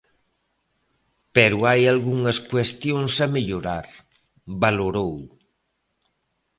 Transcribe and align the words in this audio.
Pero 1.35 1.57
hai 1.69 1.81
algunhas 1.87 2.37
cuestións 2.51 3.13
a 3.25 3.27
mellorar, 3.35 3.87
valorou. 4.63 5.15